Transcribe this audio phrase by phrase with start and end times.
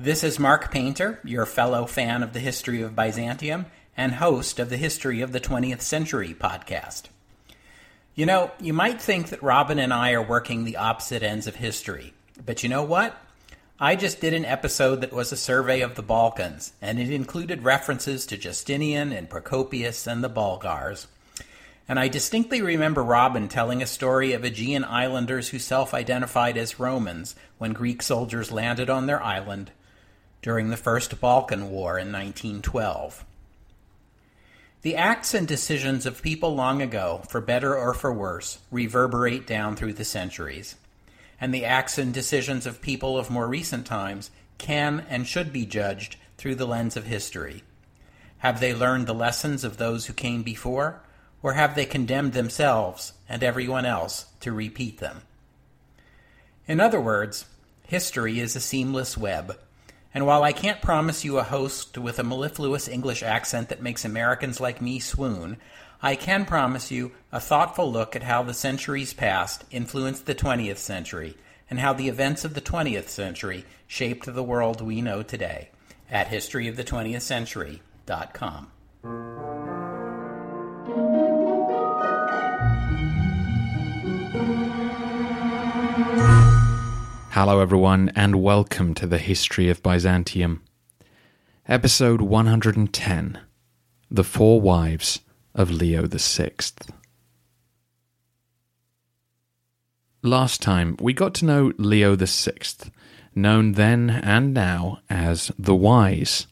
[0.00, 3.66] This is Mark Painter, your fellow fan of the history of Byzantium
[3.96, 7.06] and host of the History of the 20th Century podcast.
[8.14, 11.56] You know, you might think that Robin and I are working the opposite ends of
[11.56, 12.14] history,
[12.46, 13.20] but you know what?
[13.80, 17.64] I just did an episode that was a survey of the Balkans, and it included
[17.64, 21.08] references to Justinian and Procopius and the Bulgars.
[21.88, 26.78] And I distinctly remember Robin telling a story of Aegean islanders who self identified as
[26.78, 29.72] Romans when Greek soldiers landed on their island
[30.42, 33.24] during the First Balkan War in 1912.
[34.82, 39.74] The acts and decisions of people long ago, for better or for worse, reverberate down
[39.74, 40.76] through the centuries.
[41.40, 45.66] And the acts and decisions of people of more recent times can and should be
[45.66, 47.64] judged through the lens of history.
[48.38, 51.00] Have they learned the lessons of those who came before?
[51.42, 55.22] Or have they condemned themselves and everyone else to repeat them?
[56.66, 57.46] In other words,
[57.82, 59.58] history is a seamless web,
[60.18, 64.04] and while I can't promise you a host with a mellifluous English accent that makes
[64.04, 65.58] Americans like me swoon,
[66.02, 70.78] I can promise you a thoughtful look at how the centuries past influenced the 20th
[70.78, 71.36] century
[71.70, 75.68] and how the events of the 20th century shaped the world we know today
[76.10, 78.72] at historyofthe20thcentury.com.
[87.40, 90.60] Hello, everyone, and welcome to the History of Byzantium.
[91.68, 93.38] Episode 110
[94.10, 95.20] The Four Wives
[95.54, 96.50] of Leo VI.
[100.20, 102.90] Last time, we got to know Leo VI,
[103.36, 106.48] known then and now as the Wise.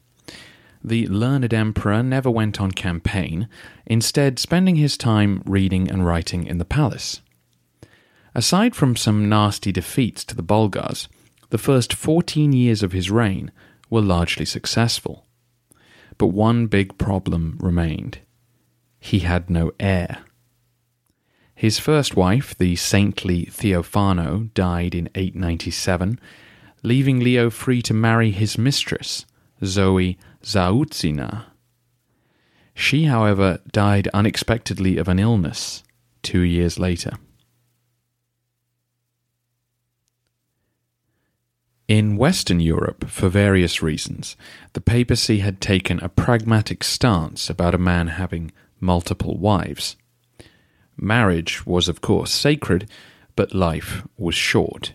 [0.84, 3.48] The learned emperor never went on campaign,
[3.86, 7.22] instead, spending his time reading and writing in the palace.
[8.36, 11.08] Aside from some nasty defeats to the Bulgars,
[11.48, 13.50] the first 14 years of his reign
[13.88, 15.24] were largely successful.
[16.19, 18.19] But one big problem remained
[19.00, 20.19] he had no heir.
[21.54, 26.20] His first wife, the saintly Theophano, died in 897,
[26.82, 29.25] leaving Leo free to marry his mistress,
[29.64, 31.44] Zoe Zaoutzina.
[32.75, 35.82] She, however, died unexpectedly of an illness
[36.22, 37.12] two years later.
[41.88, 44.36] In Western Europe, for various reasons,
[44.72, 49.94] the papacy had taken a pragmatic stance about a man having multiple wives.
[50.96, 52.91] Marriage was, of course, sacred,
[53.36, 54.94] but life was short.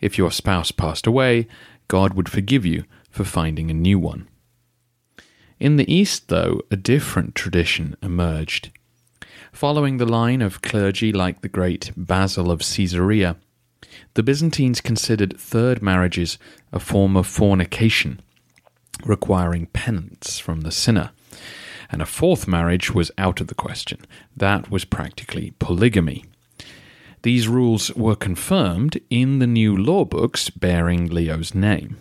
[0.00, 1.48] If your spouse passed away,
[1.88, 4.28] God would forgive you for finding a new one.
[5.58, 8.70] In the East, though, a different tradition emerged.
[9.52, 13.36] Following the line of clergy like the great Basil of Caesarea,
[14.14, 16.38] the Byzantines considered third marriages
[16.72, 18.20] a form of fornication,
[19.04, 21.10] requiring penance from the sinner.
[21.90, 24.00] And a fourth marriage was out of the question.
[24.36, 26.24] That was practically polygamy.
[27.22, 31.96] These rules were confirmed in the new law books bearing Leo's name.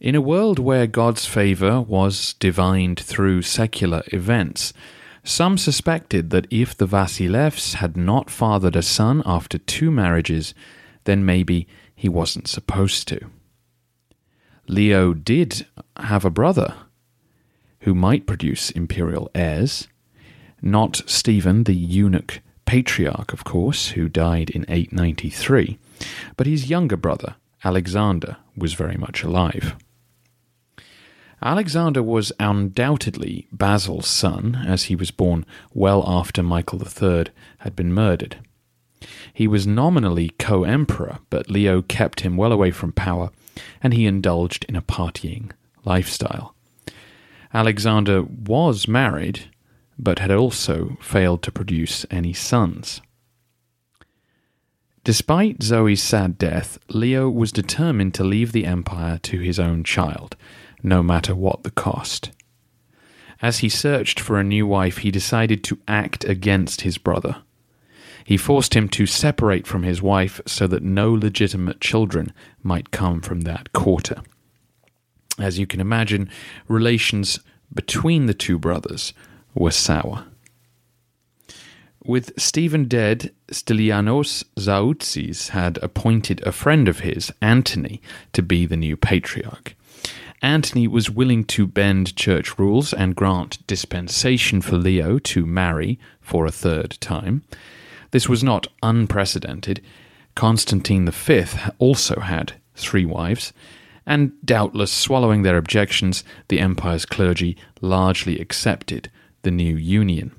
[0.00, 4.74] In a world where God's favour was divined through secular events,
[5.24, 10.54] some suspected that if the Vasilevs had not fathered a son after two marriages,
[11.04, 13.20] then maybe he wasn't supposed to.
[14.68, 15.66] Leo did
[15.96, 16.74] have a brother
[17.80, 19.88] who might produce imperial heirs.
[20.62, 25.78] Not Stephen, the eunuch patriarch, of course, who died in 893,
[26.36, 29.76] but his younger brother, Alexander, was very much alive.
[31.44, 35.44] Alexander was undoubtedly Basil's son, as he was born
[35.74, 37.26] well after Michael III
[37.58, 38.38] had been murdered.
[39.34, 43.28] He was nominally co emperor, but Leo kept him well away from power,
[43.82, 45.50] and he indulged in a partying
[45.84, 46.54] lifestyle.
[47.52, 49.50] Alexander was married,
[49.98, 53.02] but had also failed to produce any sons.
[55.04, 60.34] Despite Zoe's sad death, Leo was determined to leave the empire to his own child,
[60.84, 62.30] no matter what the cost.
[63.42, 67.38] As he searched for a new wife, he decided to act against his brother.
[68.24, 72.32] He forced him to separate from his wife so that no legitimate children
[72.62, 74.22] might come from that quarter.
[75.38, 76.30] As you can imagine,
[76.68, 77.40] relations
[77.72, 79.12] between the two brothers
[79.54, 80.26] were sour.
[82.04, 88.00] With Stephen dead, Stylianos Zaoutzis had appointed a friend of his, Antony,
[88.32, 89.74] to be the new patriarch.
[90.44, 96.44] Antony was willing to bend church rules and grant dispensation for Leo to marry for
[96.44, 97.42] a third time.
[98.10, 99.80] This was not unprecedented.
[100.34, 101.46] Constantine V
[101.78, 103.54] also had three wives,
[104.04, 109.10] and doubtless swallowing their objections, the empire's clergy largely accepted
[109.44, 110.30] the new union.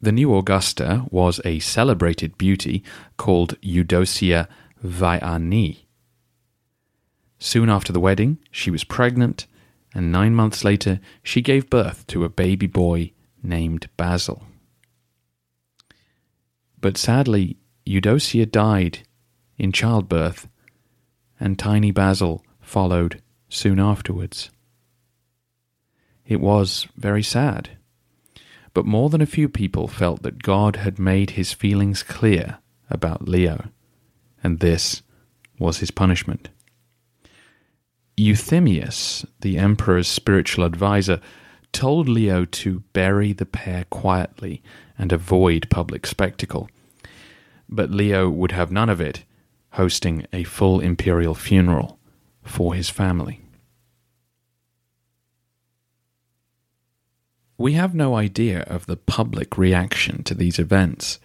[0.00, 2.82] The new Augusta was a celebrated beauty
[3.18, 4.48] called Eudocia
[4.82, 5.83] Vaiani.
[7.44, 9.46] Soon after the wedding, she was pregnant,
[9.94, 13.12] and nine months later, she gave birth to a baby boy
[13.42, 14.46] named Basil.
[16.80, 19.00] But sadly, Eudocia died
[19.58, 20.48] in childbirth,
[21.38, 23.20] and tiny Basil followed
[23.50, 24.50] soon afterwards.
[26.26, 27.76] It was very sad.
[28.72, 33.28] But more than a few people felt that God had made his feelings clear about
[33.28, 33.66] Leo,
[34.42, 35.02] and this
[35.58, 36.48] was his punishment.
[38.16, 41.20] Euthymius, the emperor's spiritual adviser,
[41.72, 44.62] told Leo to bury the pair quietly
[44.96, 46.68] and avoid public spectacle.
[47.68, 49.24] But Leo would have none of it,
[49.72, 51.98] hosting a full imperial funeral
[52.44, 53.40] for his family.
[57.58, 61.18] We have no idea of the public reaction to these events.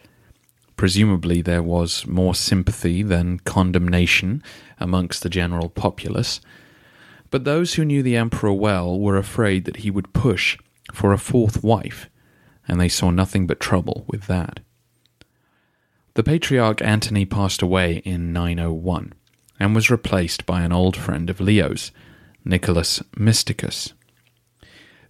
[0.75, 4.41] Presumably, there was more sympathy than condemnation
[4.79, 6.39] amongst the general populace,
[7.29, 10.57] but those who knew the emperor well were afraid that he would push
[10.93, 12.09] for a fourth wife,
[12.67, 14.59] and they saw nothing but trouble with that.
[16.15, 19.13] The patriarch Antony passed away in 901
[19.59, 21.91] and was replaced by an old friend of Leo's,
[22.43, 23.93] Nicholas Mysticus.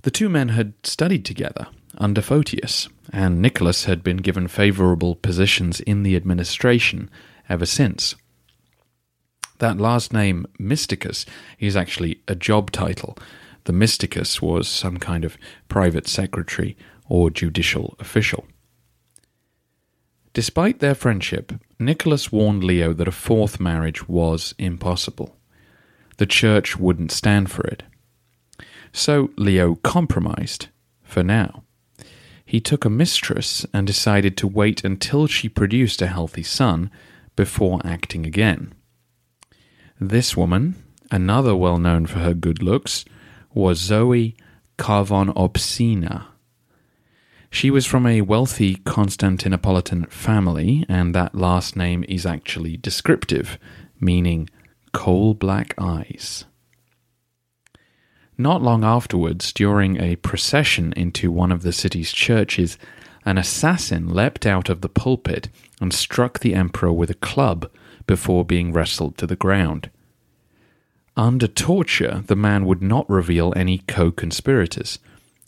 [0.01, 1.67] The two men had studied together
[1.97, 7.09] under Photius, and Nicholas had been given favorable positions in the administration
[7.47, 8.15] ever since.
[9.59, 11.25] That last name, Mysticus,
[11.59, 13.17] is actually a job title.
[13.65, 16.77] The Mysticus was some kind of private secretary
[17.07, 18.45] or judicial official.
[20.33, 25.35] Despite their friendship, Nicholas warned Leo that a fourth marriage was impossible.
[26.17, 27.83] The church wouldn't stand for it.
[28.93, 30.67] So Leo compromised,
[31.03, 31.63] for now.
[32.45, 36.89] He took a mistress and decided to wait until she produced a healthy son
[37.35, 38.73] before acting again.
[40.01, 40.75] This woman,
[41.11, 43.03] another well known for her good looks,
[43.53, 44.37] was Zoe
[44.77, 46.27] Karbon-Opsina.
[47.51, 53.59] She was from a wealthy Constantinopolitan family, and that last name is actually descriptive,
[53.99, 54.49] meaning
[54.93, 56.45] coal black eyes.
[58.37, 62.77] Not long afterwards, during a procession into one of the city's churches,
[63.25, 65.49] an assassin leapt out of the pulpit
[65.81, 67.69] and struck the emperor with a club
[68.09, 69.91] before being wrestled to the ground.
[71.15, 74.97] Under torture, the man would not reveal any co conspirators,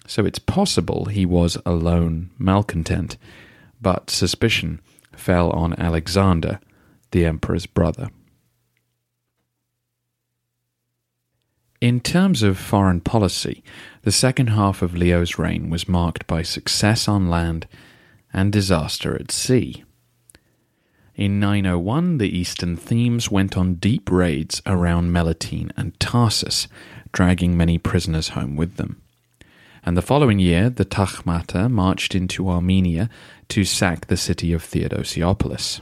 [0.06, 3.18] so it's possible he was a lone malcontent,
[3.82, 4.80] but suspicion
[5.12, 6.60] fell on Alexander,
[7.10, 8.12] the emperor's brother.
[11.82, 13.64] In terms of foreign policy,
[14.04, 17.66] the second half of Leo's reign was marked by success on land
[18.32, 19.84] and disaster at sea.
[21.22, 26.68] In 901, the eastern themes went on deep raids around Melitene and Tarsus,
[27.12, 29.00] dragging many prisoners home with them.
[29.84, 33.08] And the following year, the Tagmata marched into Armenia
[33.50, 35.82] to sack the city of Theodosiopolis.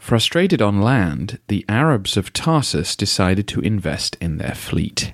[0.00, 5.12] Frustrated on land, the Arabs of Tarsus decided to invest in their fleet.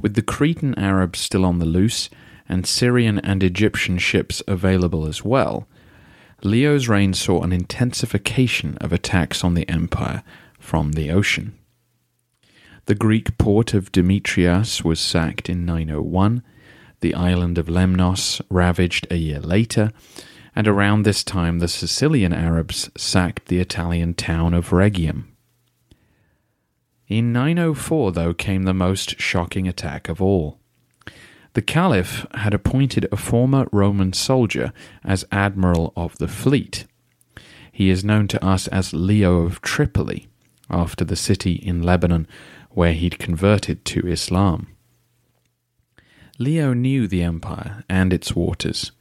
[0.00, 2.10] With the Cretan Arabs still on the loose,
[2.48, 5.68] and Syrian and Egyptian ships available as well,
[6.42, 10.22] Leo's reign saw an intensification of attacks on the empire
[10.58, 11.58] from the ocean.
[12.86, 16.42] The Greek port of Demetrias was sacked in 901,
[17.00, 19.92] the island of Lemnos ravaged a year later,
[20.54, 25.36] and around this time the Sicilian Arabs sacked the Italian town of Rhegium.
[27.08, 30.58] In 904, though, came the most shocking attack of all.
[31.56, 36.84] The Caliph had appointed a former Roman soldier as admiral of the fleet.
[37.72, 40.28] He is known to us as Leo of Tripoli,
[40.68, 42.28] after the city in Lebanon
[42.72, 44.76] where he'd converted to Islam.
[46.38, 48.92] Leo knew the empire and its waters,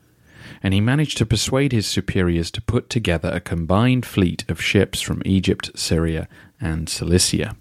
[0.64, 5.02] and he managed to persuade his superiors to put together a combined fleet of ships
[5.02, 6.30] from Egypt, Syria,
[6.62, 7.58] and Cilicia.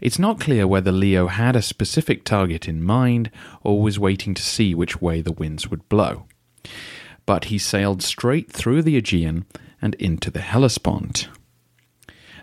[0.00, 3.30] It's not clear whether Leo had a specific target in mind
[3.62, 6.26] or was waiting to see which way the winds would blow.
[7.26, 9.44] But he sailed straight through the Aegean
[9.82, 11.28] and into the Hellespont.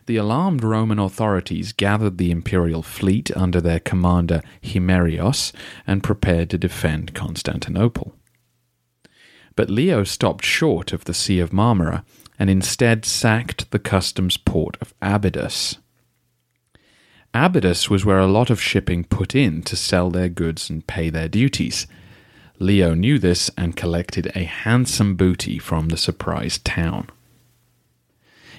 [0.06, 5.52] The alarmed Roman authorities gathered the imperial fleet under their commander Himerios
[5.86, 8.16] and prepared to defend Constantinople.
[9.56, 12.06] But Leo stopped short of the Sea of Marmara
[12.40, 15.80] and instead sacked the customs port of Abydos.
[17.38, 21.12] Abydos was where a lot of shipping put in to sell their goods and pay
[21.12, 21.86] their duties.
[22.58, 27.08] Leo knew this and collected a handsome booty from the surprised town.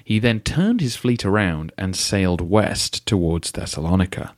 [0.05, 4.33] He then turned his fleet around and sailed west towards Thessalonica,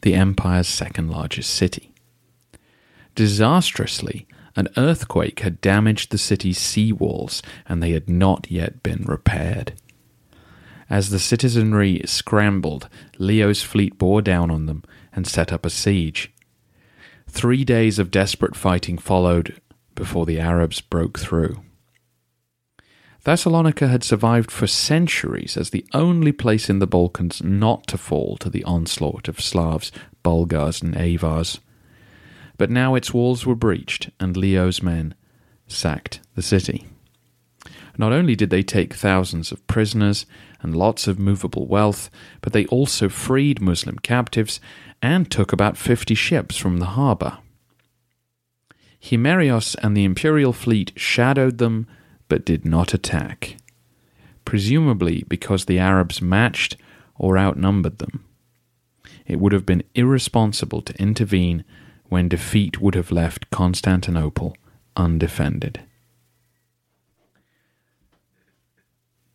[0.00, 1.92] the empire's second largest city.
[3.14, 4.26] Disastrously,
[4.56, 9.74] an earthquake had damaged the city's sea walls and they had not yet been repaired.
[10.90, 12.88] As the citizenry scrambled,
[13.18, 16.32] Leo's fleet bore down on them and set up a siege.
[17.28, 19.60] Three days of desperate fighting followed
[19.94, 21.62] before the Arabs broke through.
[23.24, 28.36] Thessalonica had survived for centuries as the only place in the Balkans not to fall
[28.36, 29.90] to the onslaught of Slavs,
[30.22, 31.58] Bulgars, and Avars.
[32.58, 35.14] But now its walls were breached, and Leo's men
[35.66, 36.86] sacked the city.
[37.96, 40.26] Not only did they take thousands of prisoners
[40.60, 42.10] and lots of movable wealth,
[42.40, 44.60] but they also freed Muslim captives
[45.00, 47.38] and took about fifty ships from the harbour.
[49.00, 51.86] Himerios and the imperial fleet shadowed them
[52.28, 53.56] but did not attack,
[54.44, 56.76] presumably because the Arabs matched
[57.16, 58.24] or outnumbered them.
[59.26, 61.64] It would have been irresponsible to intervene
[62.08, 64.56] when defeat would have left Constantinople
[64.96, 65.80] undefended.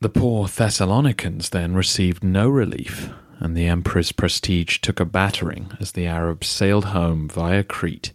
[0.02, 5.92] The poor Thessalonians then received no relief, and the emperor's prestige took a battering as
[5.92, 8.14] the Arabs sailed home via Crete,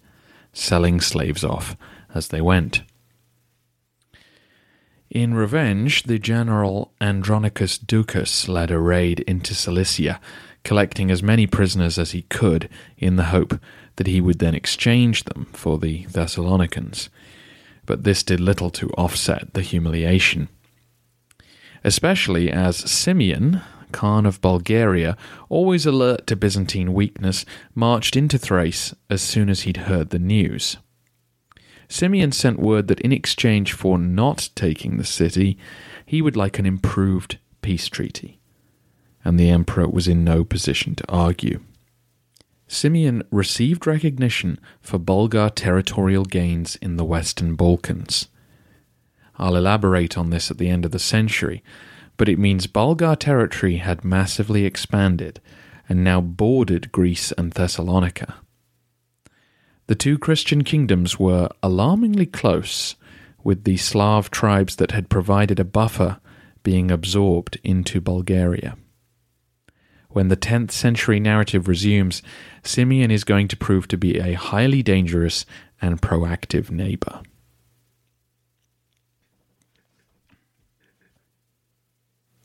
[0.55, 1.77] selling slaves off
[2.15, 2.85] as they went.
[5.11, 10.21] In revenge, the general Andronicus Ducas led a raid into Cilicia,
[10.63, 13.61] collecting as many prisoners as he could in the hope
[13.97, 17.11] that he would then exchange them for the Thessalonians.
[17.85, 20.49] But this did little to offset the humiliation.
[21.85, 23.61] Especially as Simeon,
[23.93, 25.17] Khan of Bulgaria,
[25.49, 30.79] always alert to Byzantine weakness, marched into Thrace as soon as he'd heard the news.
[31.89, 35.59] Simeon sent word that in exchange for not taking the city,
[36.07, 38.41] he would like an improved peace treaty.
[39.25, 41.61] And the emperor was in no position to argue.
[42.67, 48.29] Simeon received recognition for Bulgar territorial gains in the Western Balkans.
[49.37, 51.63] I'll elaborate on this at the end of the century,
[52.17, 55.41] but it means Bulgar territory had massively expanded
[55.89, 58.35] and now bordered Greece and Thessalonica.
[59.87, 62.97] The two Christian kingdoms were alarmingly close,
[63.43, 66.19] with the Slav tribes that had provided a buffer
[66.63, 68.77] being absorbed into Bulgaria.
[70.09, 72.23] When the 10th century narrative resumes,
[72.63, 75.45] Simeon is going to prove to be a highly dangerous
[75.83, 77.21] and proactive neighbor.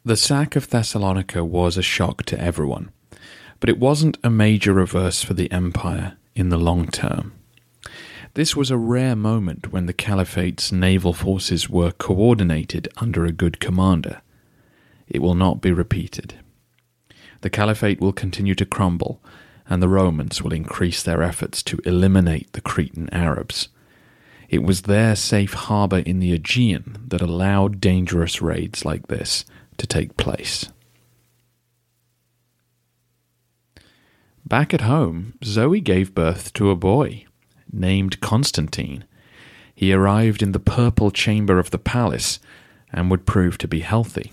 [0.10, 2.90] The sack of Thessalonica was a shock to everyone,
[3.60, 7.34] but it wasn't a major reverse for the empire in the long term.
[8.34, 13.60] This was a rare moment when the Caliphate's naval forces were coordinated under a good
[13.60, 14.24] commander.
[15.08, 16.40] It will not be repeated.
[17.42, 19.22] The Caliphate will continue to crumble,
[19.68, 23.70] and the Romans will increase their efforts to eliminate the Cretan Arabs.
[24.50, 29.46] It was their safe harbour in the Aegean that allowed dangerous raids like this
[29.80, 30.70] to take place.
[34.46, 37.26] Back at home, Zoe gave birth to a boy
[37.72, 39.06] named Constantine.
[39.76, 42.40] He arrived in the purple chamber of the palace
[42.92, 44.32] and would prove to be healthy.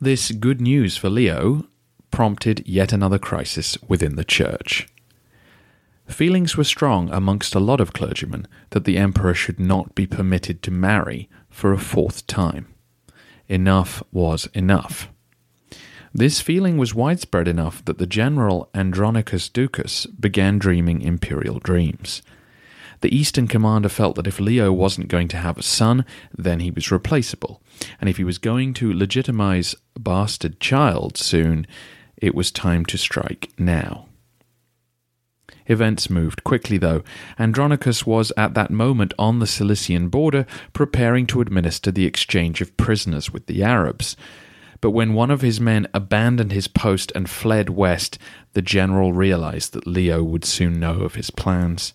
[0.00, 1.66] This good news for Leo
[2.10, 4.88] prompted yet another crisis within the church.
[6.08, 10.60] Feelings were strong amongst a lot of clergymen that the emperor should not be permitted
[10.64, 12.66] to marry for a fourth time.
[13.50, 15.08] Enough was enough.
[16.14, 22.22] This feeling was widespread enough that the general Andronicus Ducas began dreaming imperial dreams.
[23.00, 26.70] The Eastern commander felt that if Leo wasn't going to have a son, then he
[26.70, 27.60] was replaceable,
[28.00, 31.66] and if he was going to legitimize a bastard child soon,
[32.16, 34.06] it was time to strike now.
[35.70, 37.04] Events moved quickly, though.
[37.38, 42.76] Andronicus was at that moment on the Cilician border, preparing to administer the exchange of
[42.76, 44.16] prisoners with the Arabs.
[44.80, 48.18] But when one of his men abandoned his post and fled west,
[48.52, 51.94] the general realized that Leo would soon know of his plans.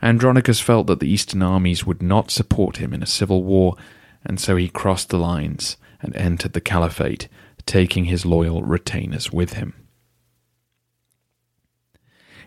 [0.00, 3.76] Andronicus felt that the eastern armies would not support him in a civil war,
[4.24, 7.28] and so he crossed the lines and entered the caliphate,
[7.66, 9.74] taking his loyal retainers with him.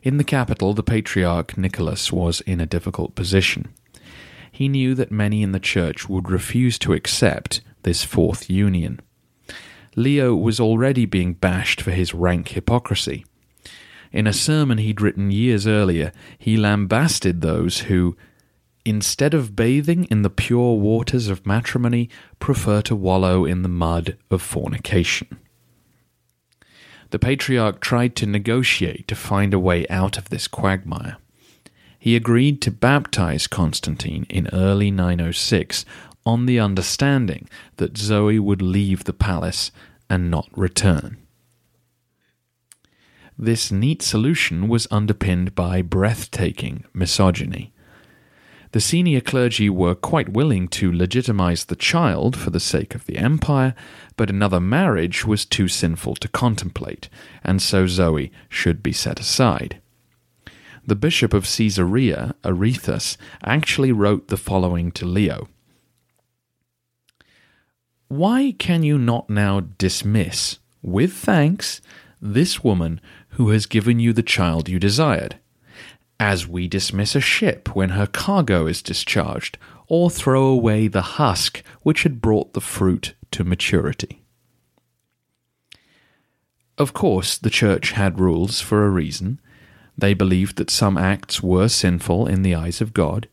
[0.04, 3.74] In the capital, the patriarch Nicholas was in a difficult position.
[4.52, 9.00] He knew that many in the church would refuse to accept this fourth union.
[9.96, 13.26] Leo was already being bashed for his rank hypocrisy.
[14.12, 18.16] In a sermon he'd written years earlier, he lambasted those who,
[18.86, 24.18] instead of bathing in the pure waters of matrimony, prefer to wallow in the mud
[24.32, 25.40] of fornication.
[27.10, 31.18] The patriarch tried to negotiate to find a way out of this quagmire.
[31.98, 35.86] He agreed to baptize Constantine in early 906
[36.26, 37.48] on the understanding
[37.78, 39.72] that Zoe would leave the palace
[40.10, 41.18] and not return.
[43.38, 47.72] This neat solution was underpinned by breathtaking misogyny.
[48.72, 53.18] The senior clergy were quite willing to legitimize the child for the sake of the
[53.18, 53.74] empire,
[54.16, 57.10] but another marriage was too sinful to contemplate,
[57.44, 59.82] and so Zoe should be set aside.
[60.86, 65.48] The bishop of Caesarea, Arethas, actually wrote the following to Leo
[68.08, 71.82] why can you not now dismiss, with thanks,
[72.22, 75.40] this woman who has given you the child you desired?
[76.20, 79.58] As we dismiss a ship when her cargo is discharged,
[79.88, 84.24] or throw away the husk which had brought the fruit to maturity.
[86.78, 89.40] Of course, the Church had rules for a reason.
[89.98, 93.28] They believed that some acts were sinful in the eyes of God,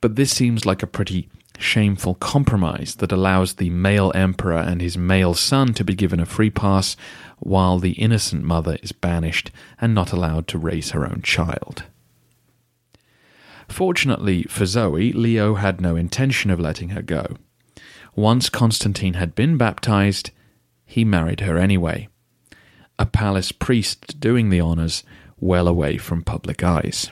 [0.00, 4.98] but this seems like a pretty shameful compromise that allows the male emperor and his
[4.98, 6.96] male son to be given a free pass,
[7.38, 9.50] while the innocent mother is banished
[9.80, 11.84] and not allowed to raise her own child.
[13.68, 17.36] Fortunately for Zoe, Leo had no intention of letting her go.
[18.14, 20.30] Once Constantine had been baptized,
[20.86, 22.08] he married her anyway.
[22.98, 25.02] A palace priest doing the honors,
[25.40, 27.10] well away from public eyes.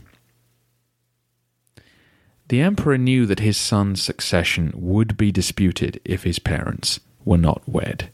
[2.49, 7.63] The emperor knew that his son's succession would be disputed if his parents were not
[7.67, 8.11] wed,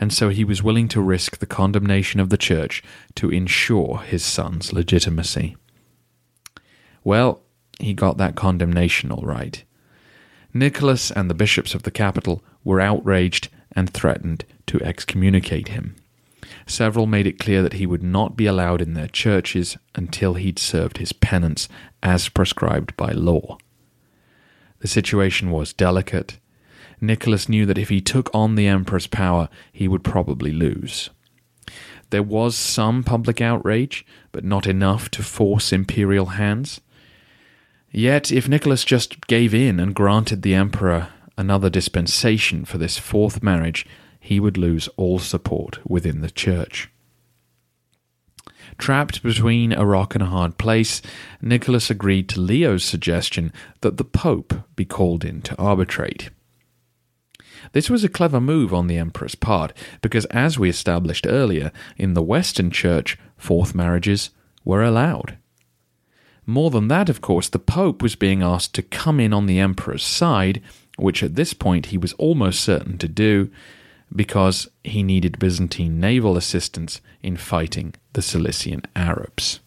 [0.00, 2.82] and so he was willing to risk the condemnation of the church
[3.14, 5.56] to ensure his son's legitimacy.
[7.04, 7.42] Well,
[7.80, 9.64] he got that condemnation all right.
[10.52, 15.94] Nicholas and the bishops of the capital were outraged and threatened to excommunicate him.
[16.66, 20.58] Several made it clear that he would not be allowed in their churches until he'd
[20.58, 21.68] served his penance
[22.02, 23.58] as prescribed by law.
[24.80, 26.38] The situation was delicate.
[27.00, 31.10] Nicholas knew that if he took on the Emperor's power, he would probably lose.
[32.10, 36.80] There was some public outrage, but not enough to force imperial hands.
[37.90, 43.42] Yet, if Nicholas just gave in and granted the Emperor another dispensation for this fourth
[43.42, 43.86] marriage,
[44.18, 46.90] he would lose all support within the Church.
[48.78, 51.00] Trapped between a rock and a hard place,
[51.40, 56.30] Nicholas agreed to Leo's suggestion that the Pope be called in to arbitrate.
[57.72, 59.72] This was a clever move on the Emperor's part,
[60.02, 64.30] because as we established earlier, in the Western Church, fourth marriages
[64.64, 65.38] were allowed.
[66.46, 69.58] More than that, of course, the Pope was being asked to come in on the
[69.58, 70.62] Emperor's side,
[70.96, 73.50] which at this point he was almost certain to do,
[74.14, 79.58] because he needed Byzantine naval assistance in fighting the Cilician Arabs.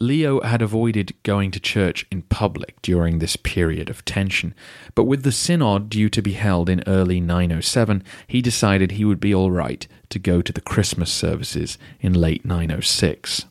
[0.00, 4.52] Leo had avoided going to church in public during this period of tension,
[4.96, 9.20] but with the synod due to be held in early 907, he decided he would
[9.20, 13.44] be all right to go to the Christmas services in late 906.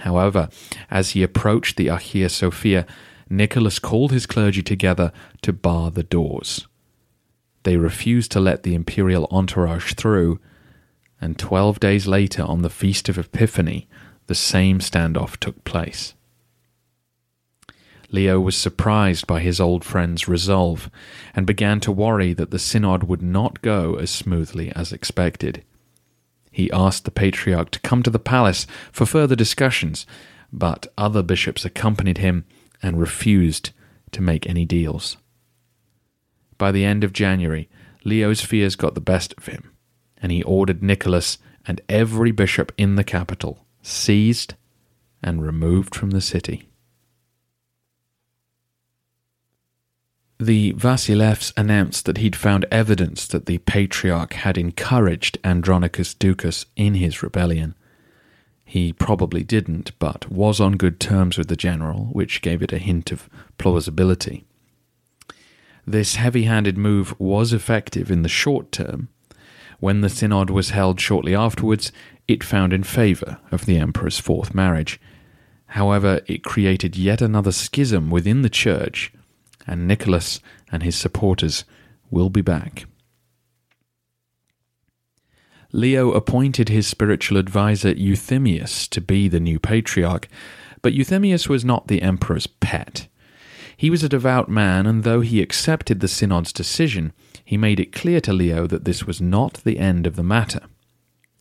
[0.00, 0.48] However,
[0.90, 2.86] as he approached the Hagia Sophia,
[3.30, 6.66] Nicholas called his clergy together to bar the doors.
[7.62, 10.40] They refused to let the imperial entourage through,
[11.20, 13.88] and twelve days later, on the Feast of Epiphany,
[14.26, 16.14] the same standoff took place.
[18.10, 20.90] Leo was surprised by his old friend's resolve
[21.34, 25.64] and began to worry that the synod would not go as smoothly as expected.
[26.54, 30.06] He asked the patriarch to come to the palace for further discussions,
[30.52, 32.44] but other bishops accompanied him
[32.80, 33.70] and refused
[34.12, 35.16] to make any deals.
[36.56, 37.68] By the end of January,
[38.04, 39.72] Leo's fears got the best of him,
[40.16, 44.54] and he ordered Nicholas and every bishop in the capital seized
[45.24, 46.68] and removed from the city.
[50.38, 56.94] The Vasilevs announced that he'd found evidence that the Patriarch had encouraged Andronicus Ducas in
[56.94, 57.74] his rebellion.
[58.64, 62.78] He probably didn't, but was on good terms with the general, which gave it a
[62.78, 64.44] hint of plausibility.
[65.86, 69.08] This heavy handed move was effective in the short term.
[69.78, 71.92] When the synod was held shortly afterwards,
[72.26, 75.00] it found in favour of the emperor's fourth marriage.
[75.66, 79.12] However, it created yet another schism within the church,
[79.66, 81.64] and Nicholas and his supporters
[82.10, 82.86] will be back.
[85.72, 90.28] Leo appointed his spiritual adviser Euthymius to be the new patriarch,
[90.82, 93.08] but Euthymius was not the emperor's pet.
[93.76, 97.12] He was a devout man, and though he accepted the synod's decision,
[97.44, 100.60] he made it clear to Leo that this was not the end of the matter.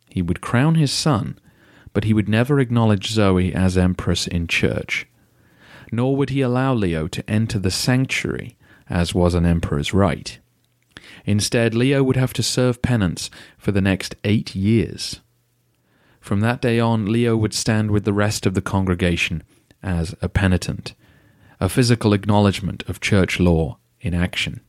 [0.09, 1.37] He would crown his son,
[1.93, 5.07] but he would never acknowledge Zoe as empress in church.
[5.93, 8.57] Nor would he allow Leo to enter the sanctuary,
[8.89, 10.39] as was an emperor's right.
[11.23, 13.29] Instead, Leo would have to serve penance
[13.59, 15.21] for the next eight years.
[16.19, 19.43] From that day on, Leo would stand with the rest of the congregation
[19.83, 20.95] as a penitent,
[21.59, 24.61] a physical acknowledgement of church law in action.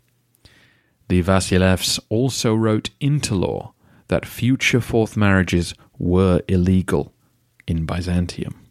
[1.09, 3.73] The Vasilevs also wrote into law
[4.09, 7.15] that future fourth marriages were illegal
[7.67, 8.64] in Byzantium.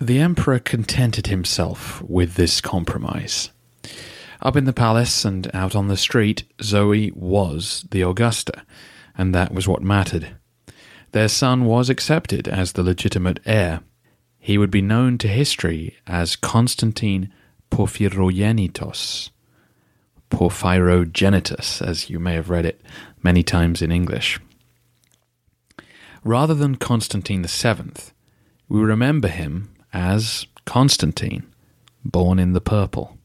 [0.00, 3.50] The emperor contented himself with this compromise.
[4.40, 8.64] Up in the palace and out on the street, Zoe was the Augusta,
[9.18, 10.36] and that was what mattered.
[11.12, 13.80] Their son was accepted as the legitimate heir.
[14.38, 17.30] He would be known to history as Constantine
[17.70, 19.28] Porphyrogenitos,
[20.30, 22.80] Porphyrogenitus, as you may have read it
[23.22, 24.40] many times in English.
[26.24, 27.92] Rather than Constantine VII,
[28.66, 31.46] we remember him as Constantine,
[32.04, 33.18] born in the purple,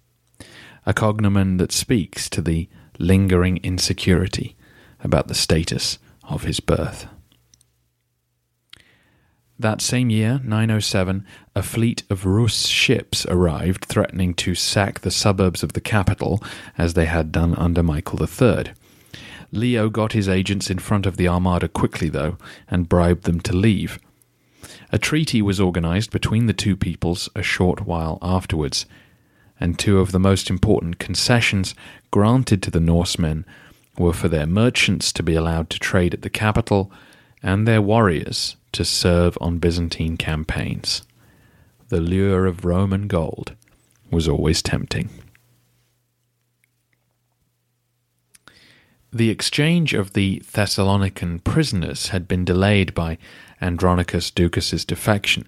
[0.86, 2.68] a cognomen that speaks to the
[3.00, 4.56] lingering insecurity
[5.02, 7.08] about the status of his birth.
[9.58, 11.26] That same year, 907,
[11.56, 16.44] a fleet of Rus ships arrived, threatening to sack the suburbs of the capital
[16.78, 18.74] as they had done under Michael III.
[19.52, 23.56] Leo got his agents in front of the armada quickly, though, and bribed them to
[23.56, 23.98] leave.
[24.96, 28.86] A treaty was organized between the two peoples a short while afterwards,
[29.60, 31.76] and two of the most important concessions
[32.12, 33.46] granted to the Norsemen
[33.98, 36.94] were for their merchants to be allowed to trade at the capital
[37.44, 41.02] and their warriors to serve on Byzantine campaigns.
[41.90, 43.54] The lure of Roman gold
[44.10, 45.10] was always tempting.
[49.12, 53.18] The exchange of the Thessalonican prisoners had been delayed by
[53.62, 55.48] Andronicus Ducas's defection,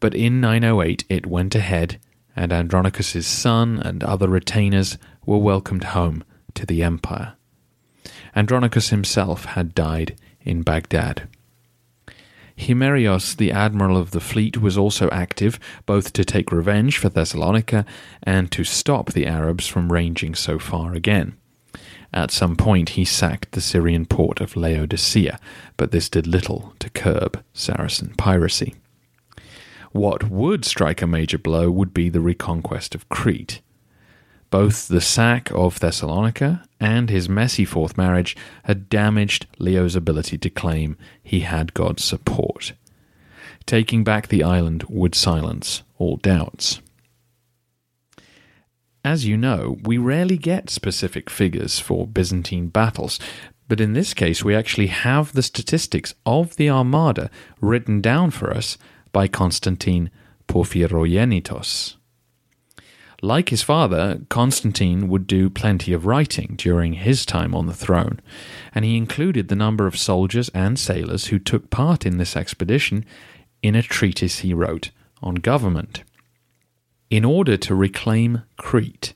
[0.00, 1.98] but in 908 it went ahead,
[2.36, 7.34] and Andronicus's son and other retainers were welcomed home to the empire.
[8.36, 11.28] Andronicus himself had died in Baghdad.
[12.56, 17.84] Himerios, the admiral of the fleet, was also active, both to take revenge for Thessalonica
[18.22, 21.36] and to stop the Arabs from ranging so far again.
[22.14, 25.40] At some point, he sacked the Syrian port of Laodicea,
[25.76, 28.76] but this did little to curb Saracen piracy.
[29.90, 33.60] What would strike a major blow would be the reconquest of Crete.
[34.50, 40.50] Both the sack of Thessalonica and his messy fourth marriage had damaged Leo's ability to
[40.50, 42.74] claim he had God's support.
[43.66, 46.80] Taking back the island would silence all doubts.
[49.04, 53.20] As you know, we rarely get specific figures for Byzantine battles,
[53.68, 58.50] but in this case we actually have the statistics of the Armada written down for
[58.50, 58.78] us
[59.12, 60.10] by Constantine
[60.48, 61.96] Porphyrogenitos.
[63.20, 68.20] Like his father, Constantine would do plenty of writing during his time on the throne,
[68.74, 73.04] and he included the number of soldiers and sailors who took part in this expedition
[73.62, 74.90] in a treatise he wrote
[75.22, 76.04] on government.
[77.10, 79.14] In order to reclaim Crete,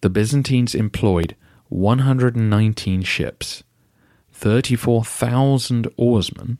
[0.00, 1.36] the Byzantines employed
[1.68, 3.62] 119 ships,
[4.32, 6.58] 34,000 oarsmen,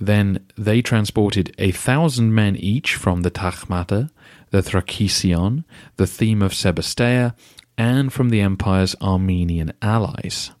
[0.00, 4.10] Then they transported a thousand men each from the Tagmata,
[4.50, 5.64] the Thrakesion,
[5.96, 7.34] the theme of Sebastea,
[7.76, 10.52] and from the empire's Armenian allies.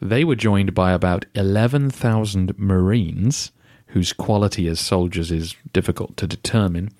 [0.00, 3.52] They were joined by about 11,000 marines,
[3.88, 6.90] whose quality as soldiers is difficult to determine,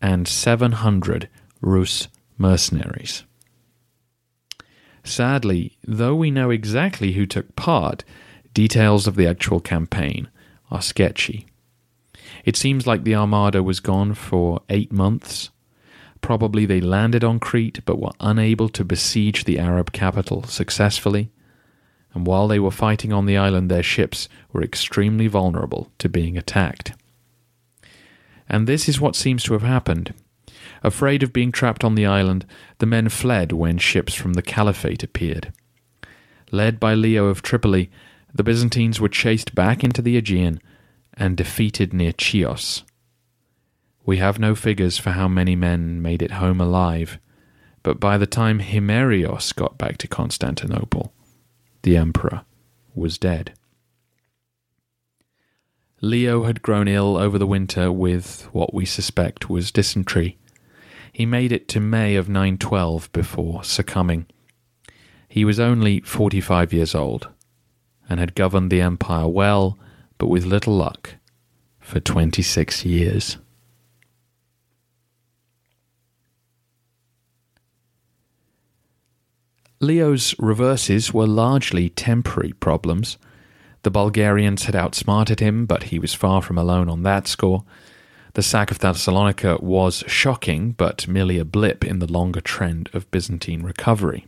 [0.00, 1.28] and 700
[1.60, 3.24] Rus mercenaries.
[5.04, 8.04] Sadly, though we know exactly who took part,
[8.52, 10.28] details of the actual campaign
[10.70, 11.46] are sketchy.
[12.44, 15.50] It seems like the Armada was gone for eight months.
[16.20, 21.30] Probably they landed on Crete but were unable to besiege the Arab capital successfully.
[22.14, 26.36] And while they were fighting on the island, their ships were extremely vulnerable to being
[26.36, 26.92] attacked.
[28.48, 30.14] And this is what seems to have happened.
[30.82, 32.46] Afraid of being trapped on the island,
[32.78, 35.52] the men fled when ships from the Caliphate appeared.
[36.50, 37.90] Led by Leo of Tripoli,
[38.32, 40.60] the Byzantines were chased back into the Aegean
[41.14, 42.84] and defeated near Chios.
[44.04, 47.18] We have no figures for how many men made it home alive,
[47.82, 51.12] but by the time Himerios got back to Constantinople,
[51.82, 52.42] the emperor
[52.94, 53.52] was dead.
[56.00, 60.38] Leo had grown ill over the winter with what we suspect was dysentery.
[61.12, 64.26] He made it to May of 912 before succumbing.
[65.28, 67.28] He was only 45 years old
[68.08, 69.76] and had governed the empire well,
[70.16, 71.16] but with little luck,
[71.80, 73.36] for 26 years.
[79.80, 83.16] Leo's reverses were largely temporary problems.
[83.88, 87.64] The Bulgarians had outsmarted him, but he was far from alone on that score.
[88.34, 93.10] The sack of Thessalonica was shocking, but merely a blip in the longer trend of
[93.10, 94.26] Byzantine recovery.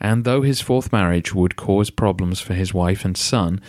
[0.00, 3.60] And though his fourth marriage would cause problems for his wife and son,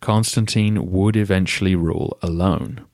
[0.00, 2.86] Constantine would eventually rule alone.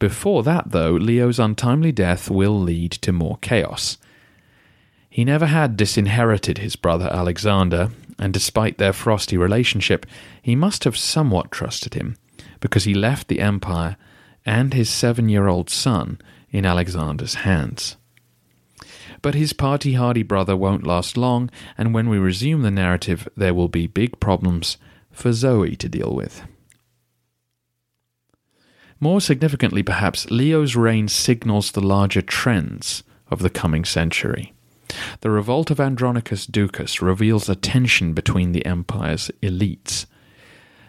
[0.00, 3.96] Before that, though, Leo's untimely death will lead to more chaos.
[5.10, 10.06] He never had disinherited his brother Alexander, and despite their frosty relationship,
[10.42, 12.16] he must have somewhat trusted him,
[12.60, 13.96] because he left the empire
[14.44, 17.96] and his seven year old son in Alexander's hands.
[19.20, 23.54] But his party hardy brother won't last long, and when we resume the narrative, there
[23.54, 24.76] will be big problems
[25.10, 26.42] for Zoe to deal with.
[29.00, 34.54] More significantly, perhaps, Leo's reign signals the larger trends of the coming century.
[35.20, 40.06] The revolt of Andronicus Ducas reveals a tension between the empire's elites.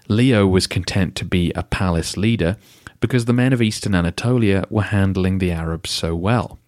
[0.07, 2.57] Leo was content to be a palace leader
[2.99, 6.59] because the men of eastern Anatolia were handling the Arabs so well.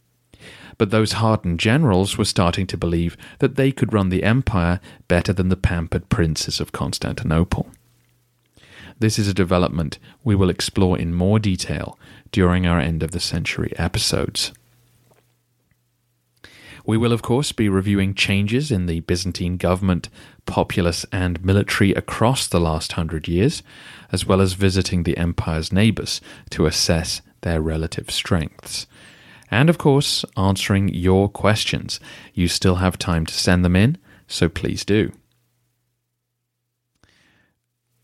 [0.78, 5.34] But those hardened generals were starting to believe that they could run the empire better
[5.34, 7.70] than the pampered princes of Constantinople.
[9.00, 11.98] This is a development we will explore in more detail
[12.32, 14.52] during our end of the century episodes.
[16.86, 20.10] We will, of course, be reviewing changes in the Byzantine government,
[20.46, 23.62] populace, and military across the last hundred years,
[24.12, 28.88] as well as visiting the empire's neighbours to assess their relative strengths.
[29.50, 32.00] And, of course, answering your questions.
[32.34, 35.12] You still have time to send them in, so please do.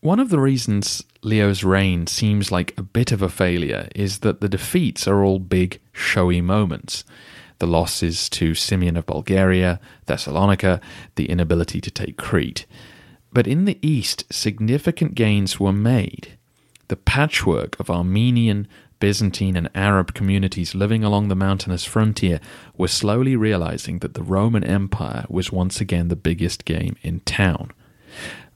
[0.00, 4.40] One of the reasons Leo's reign seems like a bit of a failure is that
[4.40, 7.04] the defeats are all big, showy moments
[7.58, 10.80] the losses to Simeon of Bulgaria, Thessalonica,
[11.16, 12.66] the inability to take Crete.
[13.32, 16.38] But in the east, significant gains were made.
[16.88, 18.66] The patchwork of Armenian,
[19.00, 22.40] Byzantine, and Arab communities living along the mountainous frontier
[22.76, 27.70] were slowly realizing that the Roman Empire was once again the biggest game in town.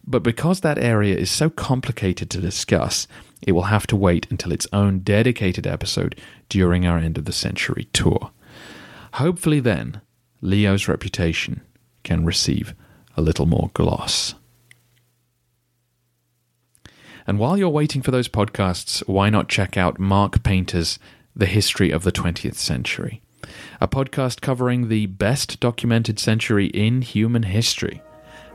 [0.05, 3.07] But because that area is so complicated to discuss,
[3.43, 7.33] it will have to wait until its own dedicated episode during our end of the
[7.33, 8.31] century tour.
[9.15, 10.01] Hopefully, then,
[10.41, 11.63] Leo's reputation
[12.03, 12.75] can receive
[13.17, 14.35] a little more gloss.
[17.27, 20.99] And while you're waiting for those podcasts, why not check out Mark Painter's
[21.37, 23.23] The History of the 20th Century,
[23.81, 28.03] a podcast covering the best documented century in human history.